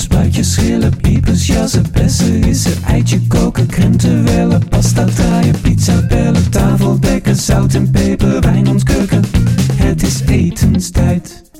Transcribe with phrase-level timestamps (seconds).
[0.00, 7.00] Spuitjes, schillen, piepers, jassen, bessen, rissen, eitje koken, krenten wellen, pasta draaien, pizza bellen, tafel
[7.00, 9.22] dekken, zout en peper, wijn ontkurken.
[9.74, 11.50] Het is etenstijd,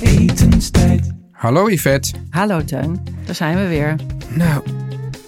[0.00, 1.12] etenstijd.
[1.32, 2.12] Hallo Yvette.
[2.30, 3.96] Hallo Teun, daar zijn we weer.
[4.28, 4.62] Nou,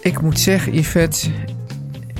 [0.01, 1.31] ik moet zeggen Yvette,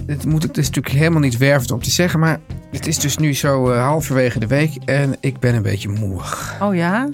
[0.07, 3.17] het moet ik dus natuurlijk helemaal niet wervend om te zeggen, maar het is dus
[3.17, 6.21] nu zo eh, halverwege de week en ik ben een beetje moe.
[6.61, 7.09] Oh ja?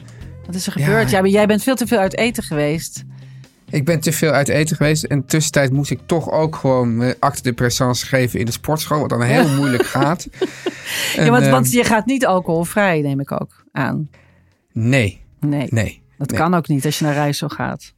[0.46, 1.10] Wat is er gebeurd?
[1.10, 3.04] Ja, maar jij bent veel te veel uit eten geweest.
[3.72, 7.10] Ik ben te veel uit eten geweest en tussentijd moest ik toch ook gewoon eh,
[7.18, 10.28] acte de présence geven in de sportschool, wat dan heel moeilijk gaat.
[11.16, 14.10] En, ja, want, want je gaat niet alcoholvrij, neem ik ook aan.
[14.72, 16.02] Nee, Nee, nee.
[16.18, 16.40] dat nee.
[16.40, 17.94] kan ook niet als je naar reis zo gaat.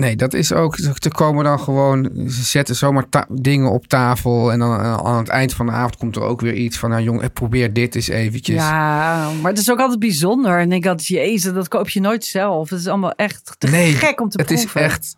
[0.00, 0.76] Nee, dat is ook.
[0.78, 2.10] Er komen dan gewoon.
[2.14, 4.52] Ze zetten zomaar dingen op tafel.
[4.52, 6.90] En dan eh, aan het eind van de avond komt er ook weer iets van.
[6.90, 8.56] Nou, jong, probeer dit eens eventjes.
[8.62, 10.58] Ja, maar het is ook altijd bijzonder.
[10.58, 12.70] En ik had, jezus, dat koop je nooit zelf.
[12.70, 14.80] Het is allemaal echt te nee, gek om te het proeven.
[14.80, 15.16] is echt.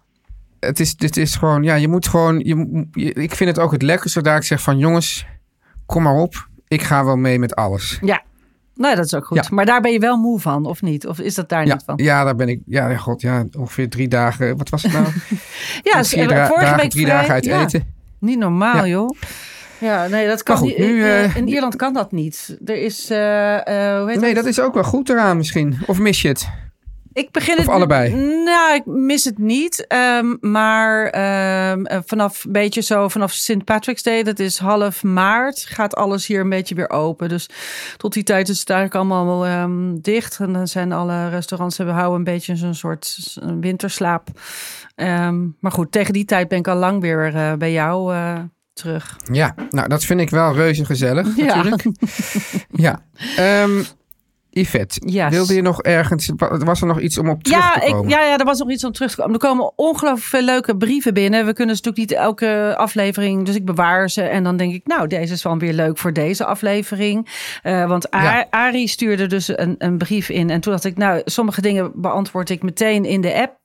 [0.61, 1.63] Het is, dit is gewoon.
[1.63, 2.39] Ja, je moet gewoon.
[2.39, 5.27] Je, je- ik vind het ook het lekkerste zodra ik zeg van jongens,
[5.87, 6.49] kom maar op.
[6.69, 7.99] Ik ga wel mee met alles.
[8.05, 8.23] Ja,
[8.75, 9.37] nou dat is ook goed.
[9.37, 9.45] Ja.
[9.51, 11.07] Maar daar ben je wel moe van, of niet?
[11.07, 11.97] Of is dat daar Ja, niet van?
[12.03, 12.61] ja, daar ben ik.
[12.67, 14.57] Ja, god, ja, ongeveer drie dagen.
[14.57, 15.05] Wat was het nou?
[15.83, 17.61] Ja, eh, dra- vorige dagen, week drie vrij- dagen uit ja.
[17.63, 17.95] eten.
[18.19, 19.11] Niet normaal, joh.
[19.79, 22.59] Ja, nee, dat kan goed, nu, Eh, eh, in Ierland kan dat niet.
[22.65, 24.37] Er is, eh, eh, hoe heet Nee, het?
[24.39, 25.79] dat is ook wel goed eraan misschien.
[25.87, 26.49] Of mis je het?
[27.13, 28.15] Ik begin Of het allebei?
[28.45, 29.87] Nou, ik mis het niet.
[29.87, 33.65] Ehm, maar ehm, eh, vanaf een beetje zo vanaf St.
[33.65, 37.29] Patrick's Day, dat is half maart, gaat alles hier een beetje weer open.
[37.29, 37.49] Dus
[37.97, 40.39] tot die tijd is het eigenlijk allemaal ehm, dicht.
[40.41, 44.29] En dan zijn alle restaurants hebben houden een beetje zo'n soort winterslaap.
[45.61, 48.39] Maar goed, tegen die tijd ben ik al lang weer eh, bij jou eh,
[48.73, 49.17] terug.
[49.33, 51.45] Ja, nou, dat vind ik wel reuze gezellig Ja.
[51.45, 51.85] natuurlijk.
[52.71, 53.03] Ja.
[54.55, 55.31] Yvette, Yes.
[55.31, 56.31] wilde je nog ergens...
[56.37, 58.05] Was er nog iets om op terug Ja, te komen?
[58.05, 59.33] ik, ja, ja, er was nog iets om terug te komen.
[59.33, 61.47] Er komen ongelooflijk veel leuke brieven binnen.
[61.47, 64.23] We kunnen dus natuurlijk niet elke aflevering, dus ik bewaar ze.
[64.23, 67.29] En dan denk ik, nou, deze is wel weer leuk voor deze aflevering.
[67.63, 68.47] Eh, want A- Ja.
[68.51, 70.51] Arie stuurde dus een, een brief in.
[70.51, 73.61] En toen dacht ik, nou, sommige dingen beantwoord ik meteen in de app.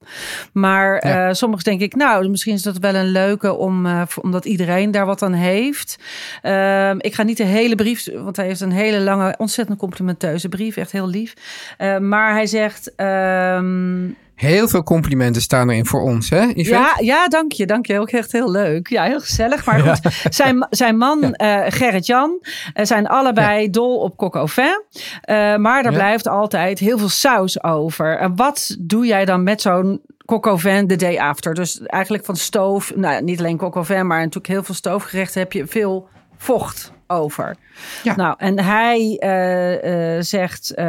[0.54, 1.28] Maar Ja.
[1.28, 4.92] eh, sommige denk ik, nou, misschien is dat wel een leuke om, eh, omdat iedereen
[4.92, 5.98] daar wat aan heeft.
[6.42, 10.50] Ehm, ik ga niet de hele brief, want hij heeft een hele lange, ontzettend complimenteuze
[10.50, 10.78] brief.
[10.78, 11.34] Echt heel lief.
[11.78, 12.96] Eh, maar hij zegt.
[12.96, 14.06] ehm,
[14.38, 16.70] Heel veel complimenten staan erin voor ons, hè Yvette?
[16.70, 17.66] ja, ja, dank je.
[17.66, 18.00] Dank je.
[18.00, 18.88] Ook echt heel leuk.
[18.88, 19.66] Ja, heel gezellig.
[19.66, 20.00] Maar goed,
[20.30, 22.40] zijn, zijn man eh, Gerrit-Jan
[22.74, 24.84] eh, zijn allebei dol op coq au vin.
[25.22, 28.18] Eh, maar er blijft altijd heel veel saus over.
[28.18, 30.02] En wat doe jij dan met zo'n
[30.34, 31.54] coq au vin de day after?
[31.54, 35.42] Dus eigenlijk van stoof, nou niet alleen coq au vin, maar natuurlijk heel veel stoofgerechten
[35.42, 37.56] heb je veel vocht over.
[38.04, 38.16] Ja.
[38.16, 40.86] Nou, en hij eh, eh, zegt, eh,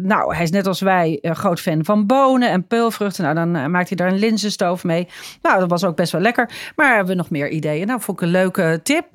[0.00, 3.24] nou, hij is net als wij groot fan van bonen en peulvruchten.
[3.24, 5.08] Nou, dan maakt hij daar een linzenstoof mee.
[5.42, 6.50] Nou, dat was ook best wel lekker.
[6.76, 7.86] Maar hebben we nog meer ideeën?
[7.86, 9.06] Nou, vond ik een leuke tip.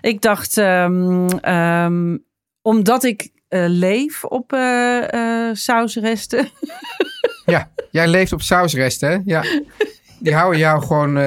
[0.00, 2.16] Ik dacht, ehm, ehm,
[2.62, 4.56] omdat ik leef op
[5.52, 6.48] sausresten.
[7.44, 9.18] Ja, jij leeft op sausresten, hè?
[9.24, 9.44] Ja.
[10.18, 11.18] Die houden jou gewoon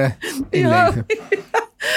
[0.50, 0.84] in Ja.
[0.84, 1.06] leven.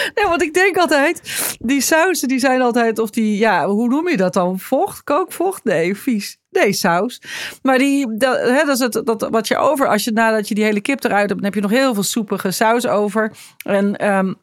[0.16, 1.22] Nee, want ik denk altijd,
[1.60, 4.60] die sausen die zijn altijd, of die, ja, hoe noem je dat dan?
[4.60, 5.64] Vocht, kookvocht?
[5.64, 6.38] Nee, vies.
[6.50, 7.22] Nee, saus.
[7.62, 10.56] Maar die, dat, hè, dat is het, dat, wat je over, als je nadat je
[10.56, 13.32] die hele kip eruit hebt, dan heb je nog heel veel soepige saus over.
[13.66, 14.34] En ehm,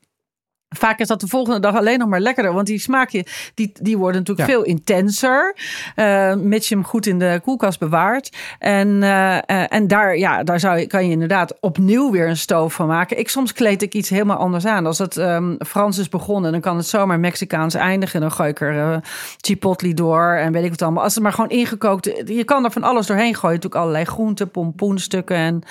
[0.79, 2.53] Vaak is dat de volgende dag alleen nog maar lekkerder.
[2.53, 4.55] Want die smaakje, die, die worden natuurlijk Ja.
[4.55, 5.57] veel intenser.
[5.95, 8.37] eh, mits je hem goed in de koelkast bewaart.
[8.59, 12.37] En, eh, eh, en daar, ja, daar zou je, kan je inderdaad opnieuw weer een
[12.37, 13.19] stoof van maken.
[13.19, 14.87] Ik, soms kleed ik iets helemaal anders aan.
[14.87, 18.21] Als het ehm, Frans is begonnen, dan kan het zomaar Mexicaans eindigen.
[18.21, 19.01] Dan gooi ik er
[19.41, 21.03] chipotle door en weet ik wat allemaal.
[21.03, 22.23] Als het maar gewoon ingekookt...
[22.27, 23.55] Je kan er van alles doorheen gooien.
[23.55, 25.63] Natuurlijk allerlei groenten, pompoenstukken en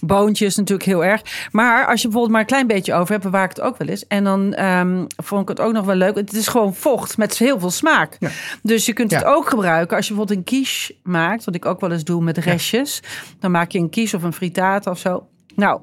[0.00, 1.48] boontjes natuurlijk heel erg.
[1.52, 3.88] Maar als je bijvoorbeeld maar een klein beetje over hebt, bewaar ik het ook wel
[3.88, 4.06] eens.
[4.06, 6.14] En dan ehm, vond ik het ook nog wel leuk.
[6.14, 8.18] Het is gewoon vocht met heel veel smaak.
[8.62, 11.44] Dus je kunt het ook gebruiken als je bijvoorbeeld een quiche maakt.
[11.44, 13.02] Wat ik ook wel eens doe met restjes.
[13.40, 15.26] Dan maak je een quiche of een frittata of zo.
[15.54, 15.80] Nou,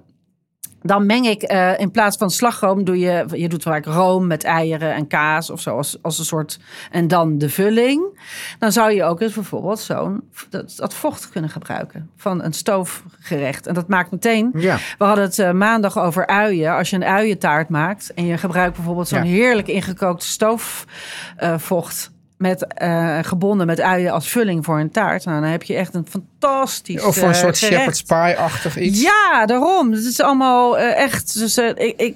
[0.88, 4.44] dan meng ik eh, in plaats van slagroom doe je, je doet vaak room met
[4.44, 6.60] eieren en kaas of zo als, als een soort
[6.92, 8.20] en dan de vulling.
[8.60, 13.68] Dan zou je ook eens bijvoorbeeld zo'n dat, dat vocht kunnen gebruiken van een stoofgerecht.
[13.68, 14.52] En dat maakt meteen.
[14.54, 14.78] Ja.
[14.98, 16.76] We hadden het eh, maandag over uien.
[16.76, 19.30] Als je een uientaart maakt en je gebruikt bijvoorbeeld zo'n Ja.
[19.30, 22.16] heerlijk ingekookte stoofvocht.
[22.38, 25.26] Met eh, gebonden met uien als vulling voor een taart.
[25.26, 27.76] Nou, dan heb je echt een fantastisch Of voor een eh, soort gerecht.
[27.78, 29.02] shepherd's pie-achtig iets.
[29.02, 29.92] Ja, daarom.
[29.92, 31.40] Het is allemaal eh, echt.
[31.40, 32.16] Dus, ik, ik,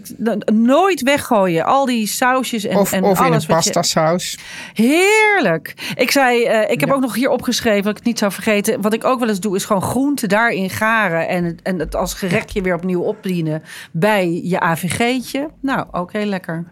[0.54, 1.66] nooit weggooien.
[1.66, 4.38] Al die sausjes en, Of, en of in alles een wat je- pasta saus.
[4.74, 5.94] Heerlijk.
[5.96, 6.96] Ik zei, ik heb Ja.
[6.96, 8.82] ook nog hier opgeschreven, wat ik het niet zou vergeten.
[8.82, 11.28] Wat ik ook wel eens doe, is gewoon groenten daarin garen.
[11.28, 15.50] En het, en het als gerechtje weer opnieuw opdienen bij je AVG'tje.
[15.62, 16.66] Nou, ook heel lekker.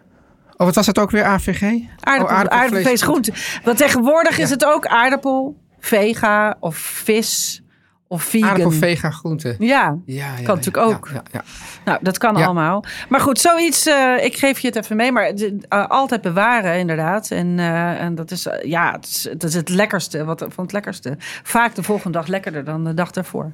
[0.60, 1.62] Oh, wat was het ook weer, AVG?
[2.00, 3.02] Aardappel, Oh, aardappelvlees.
[3.02, 3.34] groente.
[3.64, 7.62] Want tegenwoordig is het ook aardappel, vega of vis
[8.08, 8.50] of vegan.
[8.50, 9.56] Aardappel, vega, groente.
[9.60, 11.10] Ja, Ja, ja, kan natuurlijk ook.
[11.14, 11.44] Ja, ja.
[11.86, 12.84] Nou, dat kan allemaal.
[13.10, 15.12] Maar goed, zoiets, eh, ik geef je het even mee.
[15.12, 17.32] Maar eh, altijd bewaren, inderdaad.
[17.32, 20.74] En, eh, en dat is, ja, het is, dat is het lekkerste wat, van het
[20.74, 21.16] lekkerste.
[21.44, 23.52] Vaak de volgende dag lekkerder dan de dag ervoor.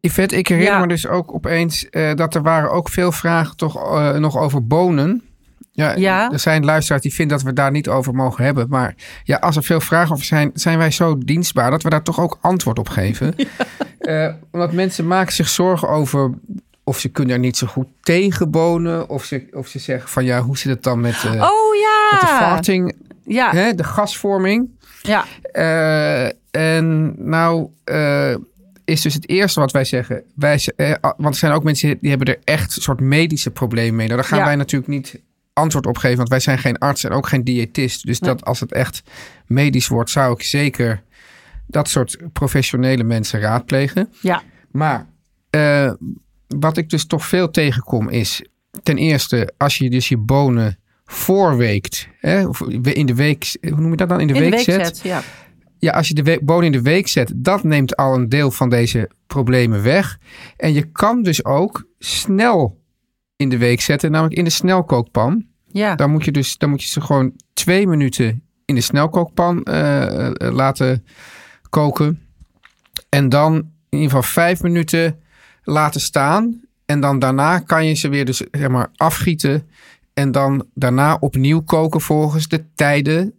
[0.00, 4.38] Yvette, ik herinner me dus ook opeens dat er waren ook veel vragen toch nog
[4.38, 5.22] over bonen.
[5.74, 6.30] Ja, Ja.
[6.32, 8.66] er zijn luisteraars die vinden dat we daar niet over mogen hebben.
[8.68, 12.02] Maar ja, als er veel vragen over zijn, zijn wij zo dienstbaar dat we daar
[12.02, 13.34] toch ook antwoord op geven.
[14.02, 16.30] Eh, omdat mensen maken zich zorgen over
[16.84, 19.08] of ze kunnen er niet zo goed tegen bonen.
[19.08, 21.40] Of ze, of ze zeggen van ja, hoe zit het dan met, eh, Oh met
[22.20, 22.38] de ja!
[22.38, 24.68] farting, Ja, hè, de gasvorming.
[25.02, 25.24] ja.
[25.52, 27.68] Eh, en nou
[28.84, 30.22] is dus het eerste wat wij zeggen.
[30.34, 30.60] Wij,
[31.00, 34.06] want er zijn ook mensen die hebben er echt een soort medische problemen mee.
[34.06, 34.44] Nou, daar gaan Ja.
[34.44, 35.20] wij natuurlijk niet
[35.52, 36.16] antwoord op geven.
[36.16, 38.06] Want wij zijn geen arts en ook geen diëtist.
[38.06, 39.02] Dus dat als het echt
[39.46, 41.02] medisch wordt, zou ik zeker
[41.66, 44.08] dat soort professionele mensen raadplegen.
[44.20, 44.42] ja.
[44.70, 45.06] Maar
[45.50, 45.92] eh,
[46.48, 48.44] wat ik dus toch veel tegenkom is...
[48.82, 52.08] ten eerste, als je dus je bonen voorweekt...
[52.20, 53.56] Hè, of in de week...
[53.60, 54.20] Hoe noem je dat dan?
[54.20, 55.00] In de, In de week, week zet.
[55.02, 55.22] ja.
[55.78, 58.68] Ja, als je de bonen in de week zet, dat neemt al een deel van
[58.68, 60.18] deze problemen weg.
[60.56, 62.81] En je kan dus ook snel
[63.42, 65.44] in de week zetten, namelijk in de snelkookpan.
[65.66, 69.62] Ja, Dan moet je dus dan moet je ze gewoon twee minuten in de snelkookpan
[69.62, 71.04] eh, eh, laten
[71.70, 72.20] koken.
[73.08, 73.54] En dan
[73.88, 75.20] in ieder geval vijf minuten
[75.62, 76.60] laten staan.
[76.86, 79.68] En dan daarna kan je ze weer dus zeg maar afgieten.
[80.14, 83.34] En dan daarna opnieuw koken volgens de tijden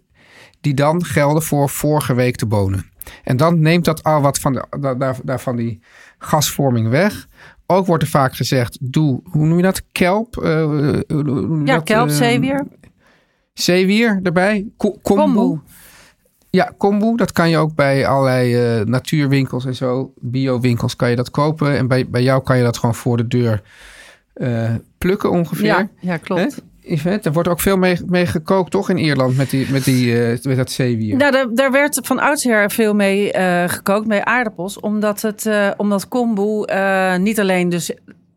[0.61, 2.91] die dan gelden voor vorige week de bonen.
[3.23, 5.79] En dan neemt dat al wat van, de, da- daar, daarvan die
[6.17, 7.27] gasvorming weg.
[7.67, 9.83] Ook wordt er vaak gezegd, doe, hoe noem je dat?
[9.91, 10.37] Kelp?
[10.37, 11.03] Eh, eh,
[11.65, 11.83] ja dat?
[11.83, 12.67] kelp, Eh, zeewier.
[13.53, 14.67] Zeewier erbij.
[14.77, 15.33] Ko- kombu.
[15.33, 15.59] Kombu.
[16.49, 17.15] Ja, kombu.
[17.15, 20.13] Dat kan je ook bij allerlei eh, natuurwinkels en zo.
[20.19, 21.77] Biowinkels kan je dat kopen.
[21.77, 23.61] En bij, bij jou kan je dat gewoon voor de deur
[24.97, 25.65] plukken ongeveer.
[25.65, 26.41] Ja, ja, klopt.
[26.55, 26.61] Hè?
[26.85, 28.89] Yvette, er wordt ook veel mee, mee gekookt, toch?
[28.89, 31.17] In Ierland met, die, met, die, eh, met dat zeewier.
[31.17, 34.79] Nou, daar, daar werd van oudsher veel mee eh, gekookt, met aardappels.
[34.79, 36.65] Omdat, het, eh, omdat kombu
[37.17, 37.91] niet alleen dus...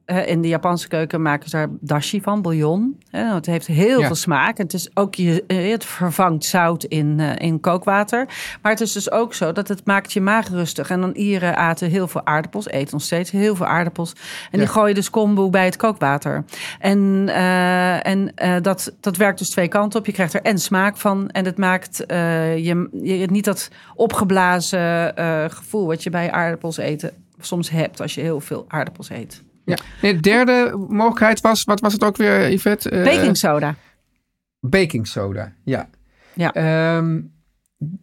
[0.07, 2.99] in de Japanse keuken maken ze daar dashi van, bouillon.
[3.11, 4.07] Het heeft heel Ja.
[4.07, 4.59] veel smaak.
[4.59, 8.27] Het, is ook je, eh, het vervangt zout in, eh, in kookwater.
[8.63, 10.91] Maar het is dus ook zo dat het maakt je maag rustig.
[10.91, 14.13] En dan Ieren aten heel veel aardappels, eten nog steeds heel veel aardappels.
[14.51, 14.67] En die Ja.
[14.67, 16.45] gooien dus kombu bij het kookwater.
[16.81, 18.33] En, eh, en
[18.63, 20.07] dat, dat werkt dus twee kanten op.
[20.07, 21.31] Je krijgt er en smaak van.
[21.31, 25.13] En het maakt eh, je, je niet dat opgeblazen
[25.53, 27.11] gevoel wat je bij aardappels eten
[27.41, 29.43] soms hebt als je heel veel aardappels eet.
[29.67, 29.77] Ja.
[30.03, 32.91] Nee, de derde mogelijkheid was, wat was het ook weer, Yvette?
[32.91, 33.75] Eh, Baking soda.
[34.61, 35.89] baking soda, ja.
[36.35, 36.53] Ja.
[36.53, 37.21] Ehm,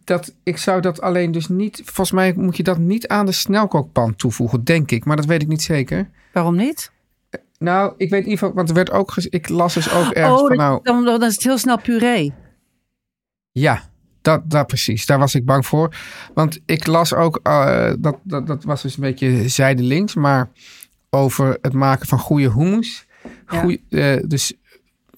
[0.04, 1.82] dat, ik zou dat alleen dus niet...
[1.84, 5.04] Volgens mij moet je dat niet aan de snelkookpan toevoegen, denk ik.
[5.04, 6.10] Maar dat weet ik niet zeker.
[6.32, 6.92] Waarom niet?
[7.58, 8.54] Nou, ik weet in ieder geval...
[8.54, 9.16] Want er werd ook...
[9.16, 10.56] Ik las dus ook ergens oh, van...
[10.56, 12.32] Nou, dan, dan is het heel snel puree.
[13.52, 13.82] ja,
[14.22, 15.06] dat, dat precies.
[15.06, 15.96] Daar was ik bang voor.
[16.34, 17.40] Want ik las ook...
[17.42, 20.14] eh, dat, dat, dat was dus een beetje zijdelings.
[20.14, 20.50] Maar
[21.14, 23.06] over het maken van goede hummus.
[23.48, 23.60] Ja.
[23.60, 24.52] Goeie, eh, dus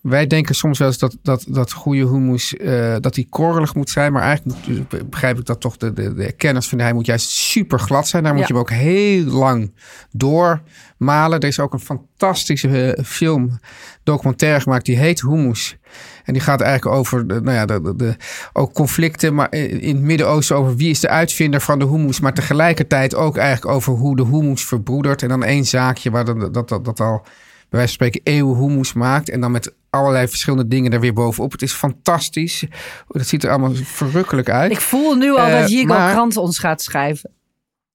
[0.09, 3.91] Wij denken soms wel eens dat, dat, dat goede hummus, eh, dat die korrelig moet
[3.91, 4.13] zijn.
[4.13, 6.87] Maar eigenlijk moet- begrijp ik dat toch de, de, de kenners vinden.
[6.87, 8.23] Hij moet juist super glad zijn.
[8.23, 8.47] Daar moet Ja.
[8.49, 9.73] je hem ook heel lang
[10.11, 11.41] doormalen.
[11.41, 13.59] Er is ook een fantastische eh, film,
[14.03, 14.85] documentaire gemaakt.
[14.87, 15.77] Die heet Hummus.
[16.25, 18.17] En die gaat eigenlijk over de, nou ja, de, de, de-
[18.53, 22.21] ook conflicten maar in het Midden-Oosten over wie is de uitvinder van de hummus.
[22.21, 25.23] Maar tegelijkertijd ook eigenlijk over hoe de hummus verbroedert.
[25.23, 27.27] En dan één zaakje waar dat, dat, dat, dat al
[27.69, 29.29] wijze van spreken eeuwen hummus maakt.
[29.31, 31.53] En dan met allerlei verschillende dingen er weer bovenop.
[31.53, 32.65] Het is fantastisch.
[33.09, 34.71] Het ziet er allemaal verrukkelijk uit.
[34.71, 37.31] Ik voel nu al Eh, dat Jigo maar- Krant ons gaat schrijven.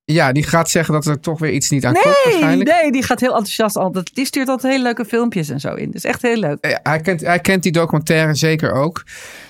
[0.04, 2.70] Ja, die gaat zeggen dat er toch weer iets niet aan klopt Nee, waarschijnlijk.
[2.82, 4.16] nee, die gaat heel enthousiast altijd.
[4.16, 5.86] Die stuurt altijd hele leuke filmpjes en zo in.
[5.86, 6.80] Dat is echt heel leuk.
[6.84, 9.04] Hij, kent, hij kent die documentaire zeker ook.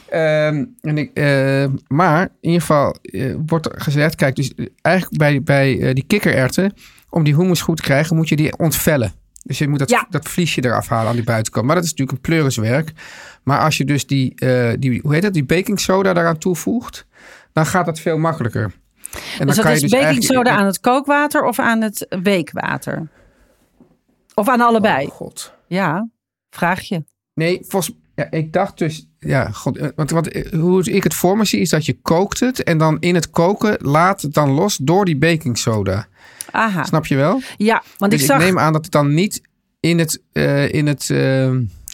[0.09, 4.15] Ehm, en ik, eh, maar in ieder geval eh, wordt gezegd...
[4.15, 6.73] Kijk, dus eh, eigenlijk bij, bij eh, die kikkererwten...
[7.09, 9.11] om die hummus goed te krijgen, moet je die ontvellen.
[9.43, 10.07] Dus je moet dat, Ja.
[10.09, 11.65] dat vliesje eraf halen aan die buitenkant.
[11.65, 12.91] Maar dat is natuurlijk een pleuriswerk.
[13.43, 17.05] Maar als je dus die, eh, die hoe heet dat, die baking soda daaraan toevoegt...
[17.53, 18.61] dan gaat dat veel makkelijker.
[19.39, 23.09] En Dus dat is baking eigenlijk- soda aan het kookwater of aan het weekwater?
[24.33, 25.05] Of aan allebei?
[25.05, 25.53] Oh, God.
[25.67, 26.09] Ja,
[26.49, 27.03] vraag je.
[27.33, 31.13] Nee, volgens ja, ik dacht dus, ja, god, eh, want, want eh, hoe ik het
[31.13, 34.33] voor me zie is dat je kookt het en dan in het koken laat het
[34.33, 36.07] dan los door die baking soda.
[36.51, 36.83] Aha.
[36.83, 37.41] Snap je wel?
[37.57, 38.43] Ja, want dus ik ik, zag...
[38.43, 39.41] neem aan dat het dan niet
[39.79, 41.49] in het, eh, in het eh,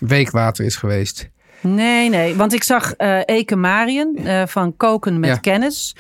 [0.08, 1.30] weekwater is geweest.
[1.62, 5.36] Nee, nee, want ik zag eh Eke Marien eh, van Koken met Ja.
[5.36, 5.96] Kennis.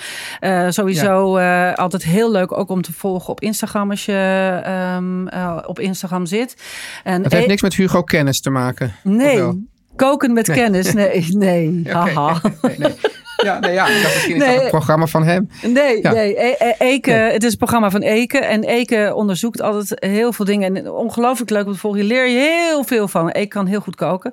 [0.69, 1.37] Sowieso
[1.75, 6.25] altijd heel leuk ook om te volgen op Instagram als je ehm, eh, op Instagram
[6.25, 6.55] zit.
[7.03, 8.95] En Het heeft E- niks met Hugo Kennis te maken.
[9.03, 10.93] Nee, koken met kennis.
[10.93, 11.81] Nee, nee.
[11.87, 12.41] Haha.
[12.61, 12.95] Nee, nee.
[13.43, 14.55] Ja, nee, ja, misschien is Nee.
[14.55, 15.49] dat een programma van hem.
[15.61, 16.11] Nee, Ja.
[16.11, 16.43] nee.
[16.45, 17.31] E- E- Eke, Nee.
[17.31, 18.37] Het is een programma van Eke.
[18.37, 20.75] En Eke onderzoekt altijd heel veel dingen.
[20.75, 22.01] En ongelooflijk leuk om te volgen.
[22.01, 23.29] Je leer je heel veel van.
[23.29, 24.31] Eke kan heel goed koken.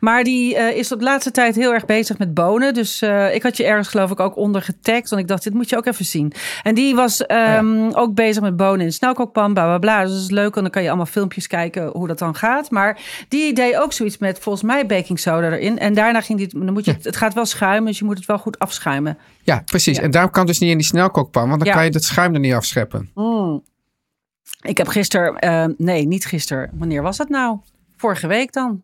[0.00, 2.74] Maar die eh, is op de laatste tijd heel erg bezig met bonen.
[2.74, 5.08] Dus eh, ik had je ergens geloof ik ook onder getagd.
[5.10, 6.32] Want ik dacht, dit moet je ook even zien.
[6.62, 9.52] En die was ehm, ook bezig met bonen in snelkookpan.
[9.54, 10.02] Bla, bla, bla.
[10.02, 10.56] Dus dat is leuk.
[10.56, 12.70] En dan kan je allemaal filmpjes kijken hoe dat dan gaat.
[12.70, 12.98] Maar
[13.28, 15.78] die deed ook zoiets met volgens mij baking soda erin.
[15.78, 17.84] En daarna ging die, dan moet je, het- het gaat wel schuimen.
[17.86, 19.18] Dus je moet het wel goed afschuimen.
[19.42, 19.98] Ja, precies.
[19.98, 21.74] En daarom kan het dus niet in die snelkookpan, want dan Ja.
[21.74, 23.10] kan je het schuim er niet afscheppen.
[24.62, 26.70] Ik heb gisteren, eh, nee, niet gisteren.
[26.74, 27.58] Wanneer was het nou?
[27.96, 28.82] Vorige week dan.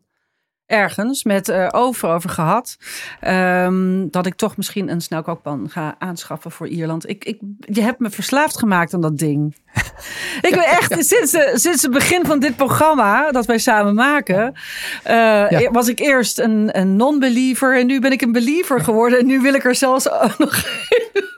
[0.72, 2.76] Ergens met eh over over gehad.
[3.20, 7.08] ehm, dat ik toch misschien een snelkookpan ga aanschaffen voor Ierland.
[7.08, 9.56] Ik, ik, je hebt me verslaafd gemaakt aan dat ding.
[10.48, 14.54] ik ben echt, sinds, sinds het begin van dit programma, dat wij samen maken,
[15.02, 17.78] eh, was ik eerst een, een non-believer.
[17.78, 19.18] En nu ben ik een believer geworden.
[19.18, 20.64] En nu wil ik er zelfs nog,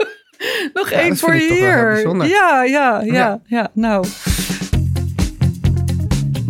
[0.81, 2.27] nog één voor heel hier.
[2.27, 3.71] Ja, ja, ja, ja, Ja.
[3.73, 4.07] Nou.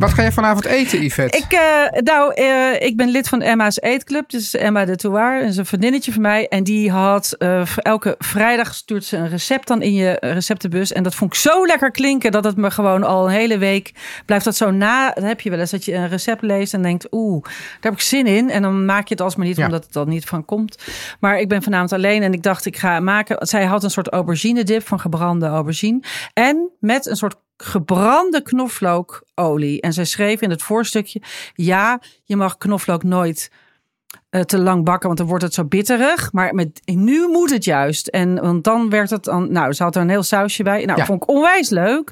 [0.05, 1.39] Wat ga je vanavond eten, Yvette?
[1.39, 4.31] Ik, eh, nou, eh, ik ben lid van Emma's Eetclub.
[4.31, 6.49] Dus Emma de Touar is een vriendinnetje van mij.
[6.49, 10.93] En die had eh, elke vrijdag stuurt ze een recept dan in je receptenbus.
[10.93, 13.93] En dat vond ik zo lekker klinken dat het me gewoon al een hele week
[14.27, 15.11] blijft dat zo na.
[15.11, 17.93] Dan heb je wel eens dat je een recept leest en denkt, oeh, daar heb
[17.93, 18.51] ik zin in.
[18.51, 19.65] En dan maak je het alsmaar niet, Ja.
[19.65, 20.79] omdat het dan niet van komt.
[21.21, 23.47] Maar ik ben vanavond alleen en ik dacht, ik ga maken.
[23.47, 26.03] Zij had een soort aubergine dip van gebrande aubergine.
[26.33, 29.81] En met een soort gebrande knoflookolie.
[29.81, 31.23] En zij schreef in het voorstukje:
[31.55, 33.51] ja, je mag knoflook nooit
[34.31, 36.33] eh, te lang bakken, want dan wordt het zo bitterig.
[36.33, 38.07] Maar met, nu moet het juist.
[38.07, 39.53] En want dan werd het dan.
[39.53, 40.85] Nou, ze had er een heel sausje bij.
[40.85, 41.05] Nou, Ja.
[41.05, 42.11] vond ik onwijs leuk.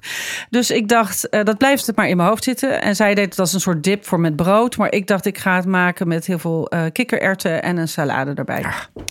[0.50, 2.82] Dus ik dacht, eh, dat blijft het maar in mijn hoofd zitten.
[2.82, 4.76] En zij deed het als een soort dip voor met brood.
[4.76, 8.32] Maar ik dacht, ik ga het maken met heel veel eh kikkererwten en een salade
[8.34, 8.64] erbij.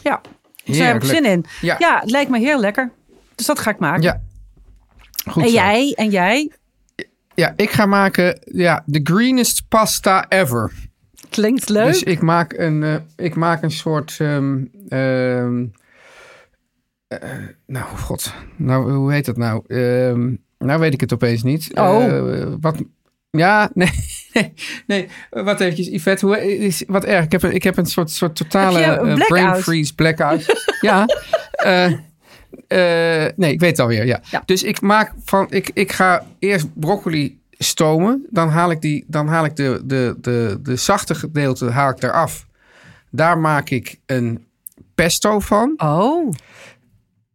[0.03, 0.21] Ja,
[0.65, 1.45] dus daar heb ik zin in.
[1.61, 1.75] Ja.
[1.79, 1.99] Ja.
[1.99, 2.91] het lijkt me heel lekker.
[3.35, 4.01] Dus dat ga ik maken.
[4.01, 4.21] Ja.
[5.29, 5.55] Goed en zo.
[5.55, 5.93] jij?
[5.95, 6.51] En jij?
[7.35, 10.71] Ja, ik ga maken ja, the greenest pasta ever.
[11.29, 11.85] Klinkt leuk.
[11.85, 14.15] Dus ik maak een, eh, ik maak een soort.
[14.19, 15.65] ehm, ehm,
[17.07, 17.19] eh,
[17.67, 18.33] nou, god.
[18.55, 19.63] Nou, hoe heet dat nou?
[19.67, 21.69] Ehm, nou weet ik het opeens niet.
[21.77, 22.05] Oh.
[22.05, 22.83] Eh, wat.
[23.29, 23.89] Ja, nee,
[24.33, 24.53] nee,
[24.87, 25.07] nee.
[25.29, 27.23] Wat eventjes, Yvette, hoe, is, wat erg.
[27.25, 30.45] Ik heb, een- ik heb een soort, soort totale brain freeze blackout.
[30.81, 31.05] ja.
[32.67, 34.21] Eh, nee, ik weet het alweer, ja.
[34.31, 34.43] Ja.
[34.45, 38.25] Dus ik maak van, ik, ik ga eerst broccoli stomen.
[38.29, 42.03] Dan haal ik, die, dan haal ik de, de, de, de zachte gedeelte haal ik
[42.03, 42.45] eraf.
[43.09, 44.45] Daar maak ik een
[44.95, 45.73] pesto van.
[45.77, 46.31] Oh,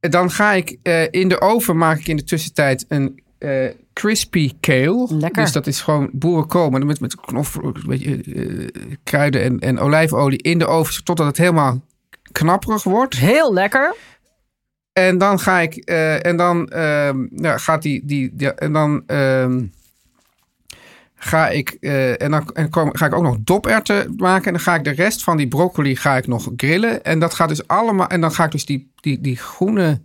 [0.00, 4.52] Dan ga ik eh, in de oven maak ik in de tussentijd een eh, crispy
[4.60, 5.06] kale.
[5.10, 5.42] Lekker.
[5.42, 8.70] Dus dat is gewoon boerenkool, maar dan met, met knoflook, een beetje
[9.04, 11.80] kruiden en, en olijfolie in de oven totdat het helemaal
[12.32, 13.16] knapperig wordt.
[13.16, 13.94] heel lekker.
[14.96, 19.02] En dan ga ik eh, en dan ehm, ja, gaat die, die, die- en dan
[19.06, 19.64] ehm,
[21.14, 24.46] ga ik, eh, en dan en kom, ga ik ook nog doperwten maken.
[24.46, 27.04] En dan ga ik de rest van die broccoli ga ik nog grillen.
[27.04, 28.06] En dat gaat dus allemaal.
[28.08, 30.00] En dan ga ik dus die, die, die groene.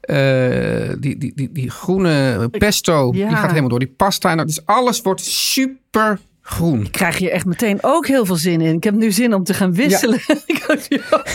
[0.00, 3.10] eh, die, die, die, die groene pesto.
[3.14, 3.28] Ja.
[3.28, 4.30] Die gaat helemaal door die pasta.
[4.30, 6.90] En dat is alles wordt super groen.
[6.90, 8.74] krijg je echt meteen ook heel veel zin in.
[8.74, 10.20] Ik heb nu zin om te gaan wisselen.
[10.46, 10.78] Ik ook
[11.10, 11.28] ook.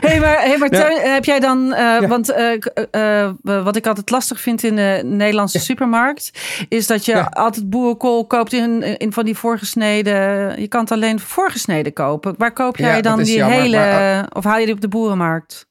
[0.00, 0.80] hey, maar, hey, maar Ja.
[0.88, 1.72] Teun, heb jij dan...
[1.72, 2.52] eh, Want eh,
[2.90, 6.30] eh, eh, wat ik altijd lastig vind in de Nederlandse supermarkt...
[6.68, 7.30] is dat je Ja.
[7.32, 10.14] altijd boerenkool koopt in, in van die voorgesneden...
[10.60, 12.34] Je kan het alleen voorgesneden kopen.
[12.38, 13.76] Waar koop jij Ja, dan die jammer, hele...
[13.76, 15.66] maar, of haal je die op de boerenmarkt?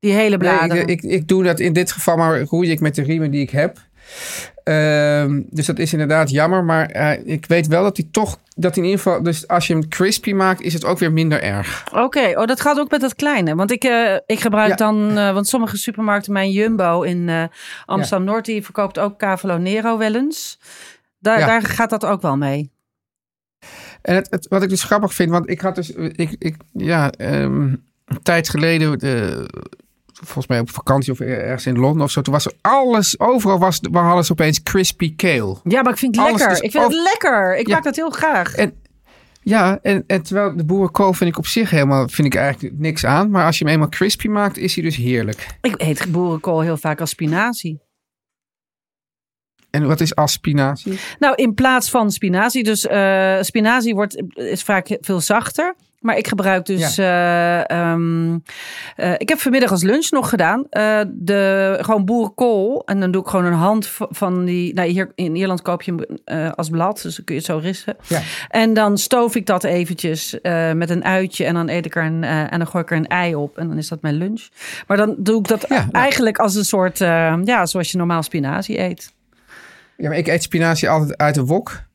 [0.00, 0.82] Die hele Nee, bladeren?
[0.86, 3.40] ik, ik, ik doe dat in dit geval, maar roei ik met de riemen die
[3.40, 3.78] ik heb.
[4.64, 6.64] Ehm, dus dat is inderdaad jammer.
[6.64, 9.72] Maar eh, ik weet wel dat hij toch, dat in ieder geval, dus als je
[9.72, 11.84] hem crispy maakt, is het ook weer minder erg.
[11.94, 13.54] Oké, oh, dat gaat ook met dat kleine.
[13.54, 14.76] Want ik, eh, ik gebruik Ja.
[14.76, 17.50] dan, eh, want sommige supermarkten, mijn Jumbo in
[17.84, 20.58] Amsterdam Noord, die verkoopt ook Cavolo Nero wel eens.
[21.18, 21.46] Daar, Ja.
[21.46, 22.70] daar gaat dat ook wel mee.
[24.02, 27.10] En het, het, wat ik dus grappig vind, want ik had dus, ik, ik, ja,
[27.10, 27.74] ehm,
[28.04, 28.98] een tijd geleden,
[30.24, 33.58] volgens mij op vakantie of ergens in Londen of zo, toen was er alles, overal
[33.58, 35.56] was, we hadden ze opeens crispy kale.
[35.64, 36.62] Ja, maar ik vind het Alles lekker.
[36.64, 37.56] ik vind het lekker.
[37.58, 37.74] Ik Ja.
[37.74, 38.54] maak dat heel graag.
[38.54, 38.74] En
[39.42, 43.04] ja, en, en terwijl de boerenkool vind ik op zich helemaal, vind ik eigenlijk niks
[43.06, 43.30] aan.
[43.30, 45.46] Maar als je hem eenmaal crispy maakt, is hij dus heerlijk.
[45.60, 47.80] Ik eet boerenkool heel vaak als spinazie.
[49.70, 50.98] En wat is als spinazie?
[51.18, 52.64] Nou, in plaats van spinazie.
[52.64, 55.74] Dus eh, spinazie wordt, is vaak veel zachter.
[56.00, 56.98] Maar ik gebruik dus.
[56.98, 58.38] eh, ehm,
[58.96, 60.64] eh, ik heb vanmiddag als lunch nog gedaan.
[60.70, 62.82] eh, de, gewoon boerenkool.
[62.86, 64.74] En dan doe ik gewoon een hand van die.
[64.74, 67.02] Nou, hier in Ierland koop je hem als blad.
[67.02, 67.96] Dus dan kun je het zo rissen.
[68.06, 68.20] Ja.
[68.48, 70.38] En dan stoof ik dat eventjes
[70.74, 71.44] met een uitje.
[71.44, 72.24] En dan eet ik er een.
[72.24, 73.58] en dan gooi ik er een ei op.
[73.58, 74.48] En dan is dat mijn lunch.
[74.86, 75.90] Maar dan doe ik dat Ja, nou.
[75.92, 76.98] eigenlijk als een soort.
[77.44, 79.12] ja, zoals je normaal spinazie eet.
[79.96, 81.88] Ja, maar ik eet spinazie altijd uit de wok.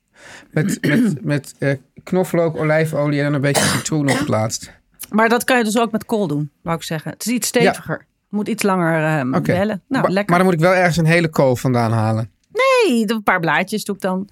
[0.51, 4.71] Met, met, met eh, knoflook, olijfolie en dan een beetje citroen op het laatst.
[5.09, 7.11] Maar dat kan je dus ook met kool doen, wou ik zeggen.
[7.11, 8.05] Het is iets steviger.
[8.29, 9.41] Moet iets langer Oké.
[9.41, 9.83] bellen.
[9.87, 10.29] Nou, maar, lekker.
[10.29, 12.31] maar dan moet ik wel ergens een hele kool vandaan halen.
[12.51, 14.29] Nee, een paar blaadjes doe ik dan.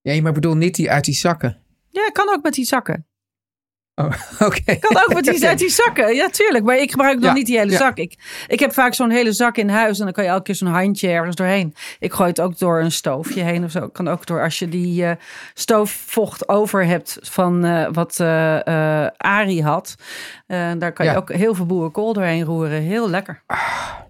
[0.00, 1.58] Ja, maar bedoel niet die uit die zakken.
[1.88, 3.06] Ja, kan ook met die zakken.
[3.94, 4.12] Oh,
[4.48, 4.76] oké.
[4.76, 6.14] Kan ook met die, uit die zakken.
[6.14, 6.64] Ja, tuurlijk.
[6.64, 7.76] Maar ik gebruik Ja, niet die hele ja.
[7.76, 7.96] zak.
[7.96, 8.14] Ik,
[8.46, 9.98] ik heb vaak zo'n hele zak in huis.
[9.98, 11.74] En dan kan je elke keer zo'n handje ergens doorheen.
[11.98, 13.88] Ik gooi het ook door een stoofje heen of zo.
[13.88, 15.16] Kan ook door als je die eh,
[15.54, 19.94] stoofvocht over hebt van eh, wat eh eh Ari had.
[20.46, 22.82] Daar kan je ook heel veel boerenkool doorheen roeren.
[22.82, 23.42] Heel lekker.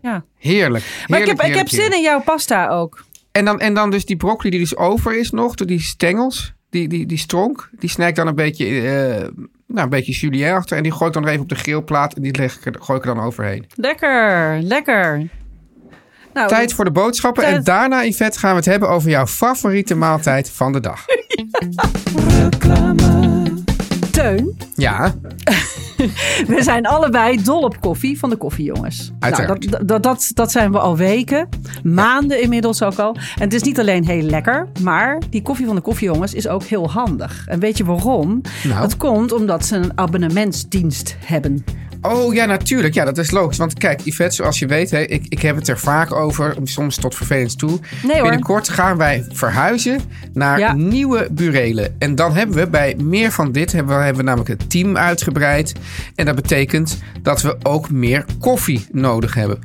[0.02, 0.24] Ja.
[0.38, 1.04] Heerlijk.
[1.06, 2.00] Maar ik heb, heerlijk, ik heb zin heerlijk.
[2.00, 3.04] in jouw pasta ook.
[3.32, 6.52] En dan, en dan dus die broccoli die dus over is nog, door die stengels,
[6.70, 9.28] die, die, die stronk, die snij ik dan een beetje, eh,
[9.66, 10.76] nou, een beetje julienne achter.
[10.76, 13.04] En die gooi ik dan even op de grillplaat en die leg ik gooi ik
[13.04, 13.66] er dan overheen.
[13.74, 15.28] Lekker, lekker.
[16.32, 17.44] Nou, Tijd voor de boodschappen.
[17.44, 21.04] En daarna, Yvette, gaan we het hebben over jouw favoriete maaltijd van de dag.
[24.10, 25.14] Teun, Ja,
[26.54, 29.12] we zijn allebei dol op koffie van de koffiejongens.
[29.18, 29.70] Uiteraard.
[29.70, 31.48] Nou, dat, dat, dat, dat zijn we al weken,
[31.82, 33.14] maanden inmiddels ook al.
[33.14, 36.62] En het is niet alleen heel lekker, maar die koffie van de koffiejongens is ook
[36.62, 37.46] heel handig.
[37.46, 38.40] En weet je waarom?
[38.64, 38.80] Nou.
[38.80, 41.64] Dat komt omdat ze een abonnementsdienst hebben.
[42.02, 42.94] Oh ja, natuurlijk.
[42.94, 43.56] Ja, dat is logisch.
[43.58, 46.96] Want kijk, Yvette, zoals je weet, hè, ik, ik heb het er vaak over, soms
[46.96, 47.78] tot vervelend toe.
[48.02, 48.22] Nee.
[48.22, 50.00] Binnenkort gaan wij verhuizen
[50.32, 50.72] naar Ja.
[50.72, 51.94] nieuwe burelen.
[51.98, 54.96] En dan hebben we bij meer van dit, hebben we, hebben we namelijk het team
[54.96, 55.72] uitgebreid.
[56.14, 59.58] En dat betekent dat we ook meer koffie nodig hebben.